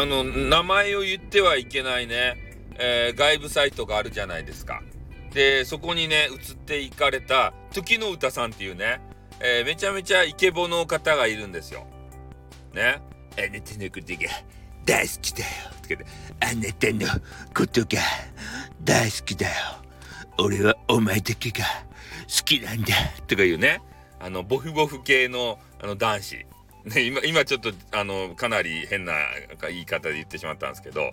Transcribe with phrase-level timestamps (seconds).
[0.00, 2.36] あの、名前を言ってはいけないね、
[2.78, 4.82] えー、外部サイトがあるじゃないですか。
[5.34, 9.00] で、そこにね、移っていかれた、時の歌さんっていうね、
[9.40, 11.86] えー、めちゃめちゃイケボの方がいるんですよ。
[12.72, 13.02] ね。
[13.36, 14.30] あなたのことが
[14.84, 15.50] 大好きだよ。
[15.82, 17.22] とかあなたの
[17.54, 18.02] ことが
[18.82, 19.54] 大好きだよ。
[20.38, 21.64] 俺はお前だけが
[22.22, 22.94] 好きなんだ。
[23.26, 23.82] とかいうね、
[24.18, 26.46] あの、ボフボフ系のあの男子。
[26.84, 29.12] ね、今、今ちょっと、あの、かなり変な
[29.68, 31.10] 言い方で言ってしまったんですけど、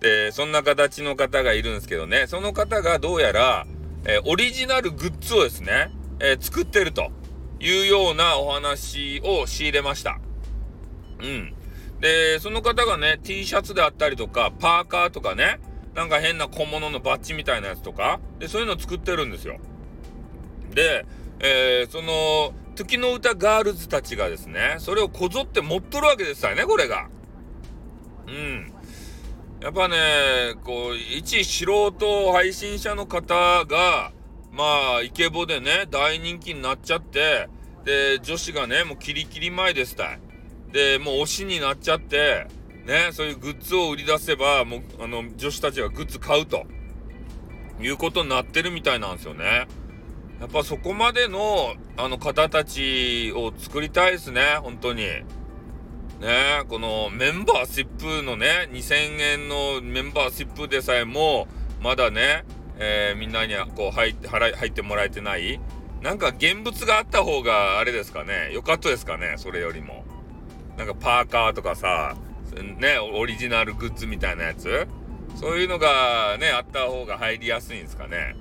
[0.00, 3.66] で、そんな形の方がいるんですけどね、その方がどうやら、
[4.04, 7.10] えー、オリジナルグッズをですね、えー、作ってると
[7.60, 10.18] いうようなお話を仕入れました。
[11.20, 11.54] うん。
[12.00, 15.60] で、その方がね、T シャツであったりとか、パーカーとかね、
[15.94, 19.58] なんか変な小物のバッジみたいなやつとか、で、そういうのを作ってるんですよ。
[20.74, 21.04] で、
[21.40, 27.08] えー、その、時の歌ガールズたちがですね、それをこぞって持っとるわけですよね、これが。
[28.26, 28.72] うん。
[29.60, 29.96] やっぱね、
[30.64, 34.12] こう、一素人配信者の方が、
[34.50, 37.48] まあ、イケボでね、大人気になっちゃって、
[37.84, 40.20] で、女子がね、もうキリキリ前ですたい。
[40.72, 42.46] で、もう推しになっちゃって、
[42.86, 46.66] ね、そういうグッズを売り出せば、もう、あの、女子たちがグッズ買うと、
[47.80, 49.66] いうことになってるみたいなんですよね。
[50.42, 55.04] やっぱそこまでの、あの方たちを作りたいですね、本当に。
[55.04, 55.22] ね
[56.68, 61.46] このメンバーシップのね、2000円のメンバーシップでさえも、
[61.80, 62.44] まだね、
[62.76, 65.60] えー、みんなにこう入って、払い、入ってもらえてない
[66.02, 70.04] なんか現物があった方があれですかね、良かったですかね、それよりも。
[70.76, 72.16] なんかパーカーとかさ、
[72.80, 74.88] ね、オリジナルグッズみたいなやつ
[75.36, 78.34] そういうのがね、あった方が入りやすいんですかね。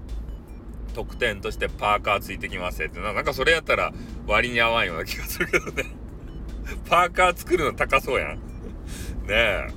[0.92, 3.94] 特典としてパーカーついてきますってなんかそれやったら
[4.28, 5.86] 割に合わんような気がするけどね。
[6.90, 8.36] パーカー作るの高そうやん。
[8.36, 8.40] ね
[9.30, 9.68] え。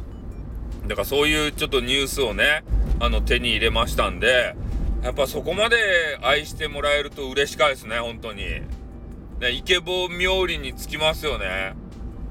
[0.87, 2.63] だからそういうちょっとニュースをね
[3.01, 4.55] あの手に入れましたんで
[5.03, 5.77] やっぱそこまで
[6.23, 8.45] 愛してもらえると嬉しかですね本当に。
[9.41, 11.75] ねイケボ冥利につきますよね。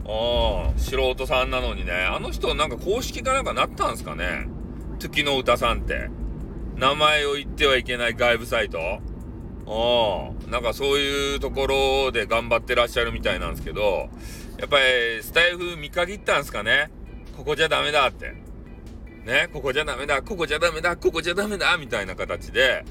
[0.05, 0.79] うん。
[0.79, 1.93] 素人さんなのにね。
[1.93, 4.47] あの人なんか公式かなんかなったんすかね。
[4.99, 6.09] 時の歌さんって。
[6.75, 8.79] 名前を言ってはいけない外部サイト？
[9.65, 10.51] うん。
[10.51, 14.09] なんかそういうところで頑張ってらっしゃるみたいなんですけど、
[14.57, 16.91] やっぱりスタイフ見限ったんですかね？
[17.37, 18.35] ここじゃダメだって。
[19.25, 22.83] ね、ここじゃダメだ、ここじゃダメだ、ここじゃダメだ、みたいな形で、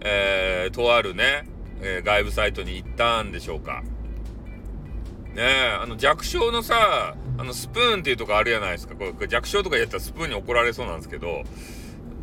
[0.00, 1.48] えー、とあるね、
[1.80, 3.82] えー、外部サイトに行ったんでしょうか。
[5.34, 5.42] ね？
[5.42, 8.94] えあの弱小のさ、あのスプーンっていうとこあるじゃないですか。
[8.94, 11.42] これ弱小とかやったらスプーンに怒られそうなんですけど、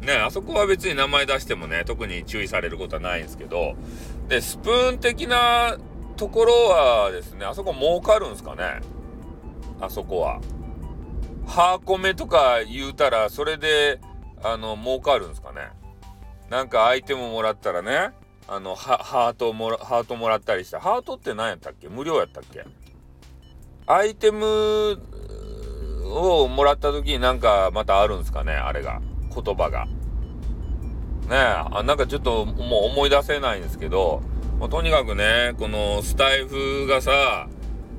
[0.02, 3.76] ね、あそこは別に名前出してもね、特に注意されることはないんですけど、
[4.28, 5.78] で、スプーン的な
[6.16, 8.82] ところはですね、あそこ儲かるんですかね？
[9.82, 10.40] あそこは。
[11.46, 14.00] ハーコメとか言うたら、それで、
[14.44, 15.70] あの、儲かるんですかね？
[16.50, 18.12] なんかアイテムもらったらね、
[18.48, 20.80] あの、ハートもら、ハートもらったりした。
[20.80, 21.90] ハートって何やったっけ？
[21.90, 22.66] 無料やったっけ？
[23.86, 24.98] アイテム
[26.06, 29.02] をもらった時になんかまたあるんですかねあれが。
[29.34, 29.85] 言葉が。
[29.85, 29.91] ね
[31.31, 34.22] え、あなんかちょっともう思い出せないんですけど、
[34.59, 37.47] もうとにかくね、このスタイフがさ、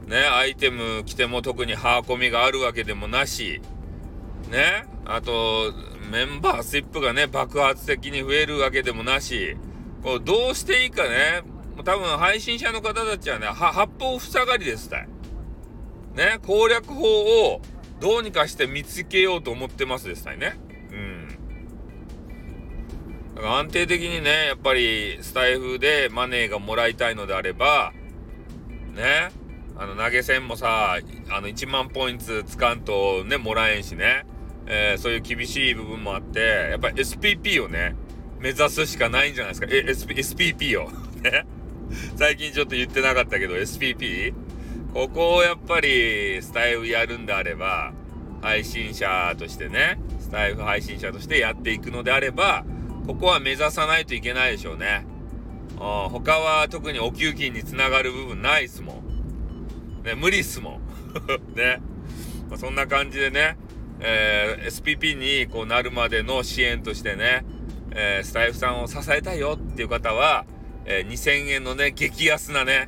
[0.06, 3.62] ね、アイテム着ても特にハーコミがあるわけでもなし、
[4.50, 5.72] ね、あと、
[6.10, 9.56] メンバーシップがね、爆発的に増えるわけでもなし、
[10.02, 11.42] こうどうしていいかね、
[11.84, 15.08] 多分配信者の方たちはね、八方塞がりですたい。
[16.14, 17.04] ね、攻略法
[17.52, 17.62] を
[18.00, 20.58] どうにかして見つけようと思ってますですたいね。
[23.48, 27.92] 安定的にね、やっぱりスタイフでマネーがもらいたいのであれば、
[28.94, 29.30] ね、
[29.76, 30.98] あの投げ銭もさ、
[31.30, 34.26] あの1万ポイントつかんとね、もらえんしね、
[34.66, 37.96] えー、そういう厳しい部分もあって、やっぱり SPP をね、
[38.40, 39.66] 目指すしかないんじゃないですか。
[39.70, 40.16] え、SP、
[40.56, 40.90] SPP を。
[41.22, 41.46] ね。
[42.16, 44.32] 最近ちょっと言ってなかったけど、SPP?
[44.94, 47.92] ここをやっぱりスタイフやるんであれば、
[48.42, 52.64] 配信者としてね、スタイフ配信者としてやっていくのであれば、
[53.10, 55.04] ここは目指さないといけないでしょうね。
[55.72, 55.78] うん、
[56.10, 60.04] 他は特にお給金につながる部分ないっすもん。
[60.04, 60.80] ね、無理っすもん。
[61.56, 61.80] ね。
[62.48, 63.56] まあ、そんな感じでね、
[63.98, 67.44] えー、SPP にこうなるまでの支援としてね、
[67.90, 70.46] えー、スタイフさんを支えたいよっていう方は、
[70.84, 72.86] えー、2000円のね、激安なね、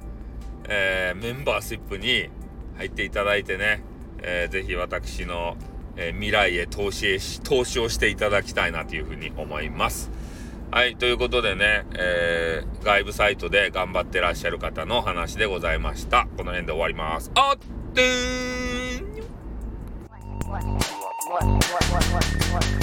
[0.69, 2.29] えメンバーシップに
[2.77, 3.83] 入っていただいてね、
[4.23, 5.57] えー、ぜひ私の、
[5.97, 10.11] えー、未来へ投資へ投資をしていただきたいなというふうに思います。
[10.71, 16.27] はい、ということでね、えー、外部サイトで頑張ってらっしゃる方の話でございました。
[16.37, 17.31] この辺で終わります。
[17.35, 17.59] あっ
[17.95, 19.09] てー
[22.79, 22.82] ん